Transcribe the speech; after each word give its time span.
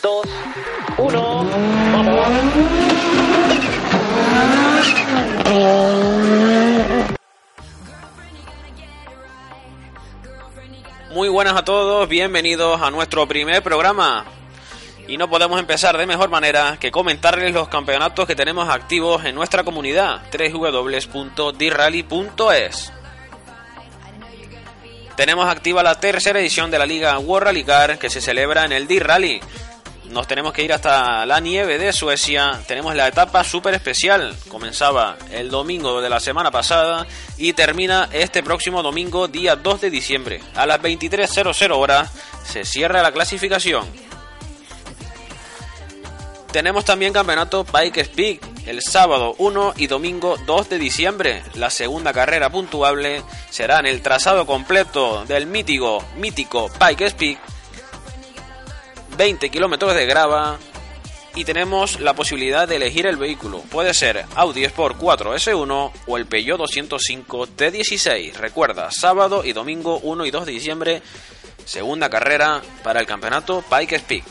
2, 0.00 0.26
1, 0.96 1.46
vamos. 1.92 2.28
Muy 11.10 11.28
buenas 11.28 11.56
a 11.56 11.64
todos, 11.64 12.08
bienvenidos 12.08 12.80
a 12.80 12.90
nuestro 12.90 13.28
primer 13.28 13.62
programa. 13.62 14.24
Y 15.08 15.18
no 15.18 15.28
podemos 15.28 15.60
empezar 15.60 15.98
de 15.98 16.06
mejor 16.06 16.30
manera 16.30 16.78
que 16.80 16.90
comentarles 16.90 17.52
los 17.52 17.68
campeonatos 17.68 18.26
que 18.26 18.34
tenemos 18.36 18.68
activos 18.68 19.24
en 19.24 19.34
nuestra 19.34 19.64
comunidad, 19.64 20.22
www.dirally.es. 20.32 21.32
Tenemos 25.16 25.46
activa 25.46 25.82
la 25.82 26.00
tercera 26.00 26.40
edición 26.40 26.70
de 26.70 26.78
la 26.78 26.86
Liga 26.86 27.18
World 27.18 27.48
Rally 27.48 27.64
Car 27.64 27.98
que 27.98 28.08
se 28.08 28.22
celebra 28.22 28.64
en 28.64 28.72
el 28.72 28.86
D-Rally 28.86 29.40
nos 30.12 30.26
tenemos 30.26 30.52
que 30.52 30.62
ir 30.62 30.72
hasta 30.72 31.24
la 31.24 31.40
nieve 31.40 31.78
de 31.78 31.92
Suecia. 31.92 32.60
Tenemos 32.66 32.94
la 32.94 33.08
etapa 33.08 33.42
súper 33.44 33.74
especial. 33.74 34.36
Comenzaba 34.48 35.16
el 35.30 35.50
domingo 35.50 36.02
de 36.02 36.10
la 36.10 36.20
semana 36.20 36.50
pasada 36.50 37.06
y 37.38 37.54
termina 37.54 38.08
este 38.12 38.42
próximo 38.42 38.82
domingo, 38.82 39.26
día 39.26 39.56
2 39.56 39.80
de 39.80 39.90
diciembre. 39.90 40.40
A 40.54 40.66
las 40.66 40.80
23.00 40.80 41.74
horas 41.74 42.12
se 42.44 42.64
cierra 42.64 43.02
la 43.02 43.12
clasificación. 43.12 43.86
Tenemos 46.52 46.84
también 46.84 47.14
campeonato 47.14 47.64
Bike 47.64 48.04
Speak 48.04 48.52
el 48.66 48.82
sábado 48.82 49.34
1 49.38 49.74
y 49.78 49.86
domingo 49.86 50.36
2 50.44 50.68
de 50.68 50.78
diciembre. 50.78 51.42
La 51.54 51.70
segunda 51.70 52.12
carrera 52.12 52.50
puntuable 52.50 53.22
será 53.48 53.78
en 53.78 53.86
el 53.86 54.02
trazado 54.02 54.44
completo 54.44 55.24
del 55.24 55.46
mítico, 55.46 56.04
mítico 56.16 56.70
Bike 56.78 57.08
Speak 57.08 57.38
20 59.22 59.50
kilómetros 59.50 59.94
de 59.94 60.04
grava 60.04 60.58
y 61.36 61.44
tenemos 61.44 62.00
la 62.00 62.12
posibilidad 62.12 62.66
de 62.66 62.74
elegir 62.74 63.06
el 63.06 63.16
vehículo. 63.16 63.60
Puede 63.70 63.94
ser 63.94 64.26
Audi 64.34 64.64
Sport 64.64 64.98
4S1 64.98 65.92
o 66.08 66.16
el 66.16 66.26
Peugeot 66.26 66.58
205 66.58 67.46
T16. 67.56 68.32
Recuerda, 68.32 68.90
sábado 68.90 69.44
y 69.44 69.52
domingo 69.52 70.00
1 70.00 70.26
y 70.26 70.30
2 70.32 70.46
de 70.46 70.50
diciembre, 70.50 71.02
segunda 71.64 72.10
carrera 72.10 72.62
para 72.82 72.98
el 72.98 73.06
campeonato 73.06 73.62
Pike 73.70 73.94
Speed. 73.94 74.24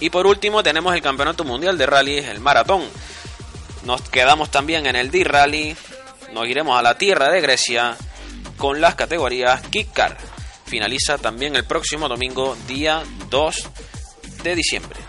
Y 0.00 0.08
por 0.08 0.26
último 0.26 0.62
tenemos 0.62 0.94
el 0.94 1.02
campeonato 1.02 1.44
mundial 1.44 1.76
de 1.76 1.84
rally, 1.84 2.16
el 2.16 2.40
maratón. 2.40 2.82
Nos 3.84 4.00
quedamos 4.08 4.50
también 4.50 4.86
en 4.86 4.96
el 4.96 5.10
D-Rally, 5.10 5.76
nos 6.32 6.48
iremos 6.48 6.78
a 6.78 6.82
la 6.82 6.96
tierra 6.96 7.28
de 7.28 7.42
Grecia 7.42 7.98
con 8.56 8.80
las 8.80 8.94
categorías 8.94 9.60
Kick 9.68 9.92
Car 9.92 10.29
finaliza 10.70 11.18
también 11.18 11.56
el 11.56 11.64
próximo 11.64 12.08
domingo, 12.08 12.56
día 12.68 13.02
2 13.28 13.70
de 14.44 14.54
diciembre. 14.54 15.00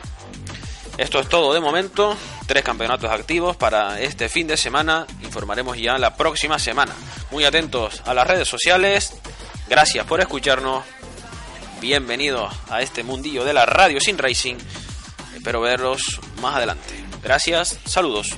Esto 0.98 1.20
es 1.20 1.30
todo 1.30 1.54
de 1.54 1.60
momento, 1.60 2.18
tres 2.48 2.64
campeonatos 2.64 3.12
activos 3.12 3.56
para 3.58 4.02
este 4.02 4.28
fin 4.28 4.48
de 4.48 4.58
semana, 4.58 5.06
informaremos 5.22 5.78
ya 5.78 6.00
la 6.00 6.18
próxima 6.18 6.58
semana. 6.58 6.94
Muy 7.30 7.46
atentos 7.46 8.02
a 8.06 8.16
las 8.16 8.26
redes 8.26 8.48
sociales, 8.48 9.14
gracias 9.70 10.04
por 10.08 10.20
escucharnos, 10.20 10.84
bienvenidos 11.80 12.52
a 12.70 12.82
este 12.82 13.04
mundillo 13.04 13.46
de 13.46 13.54
la 13.54 13.68
radio 13.68 14.02
sin 14.02 14.18
racing, 14.18 14.56
espero 15.36 15.62
verlos 15.62 16.20
más 16.42 16.56
adelante. 16.56 17.06
Gracias, 17.22 17.78
saludos. 17.86 18.36